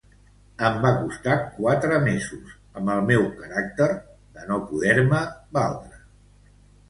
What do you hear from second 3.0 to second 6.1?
meu caràcter, de no poder-me valdre.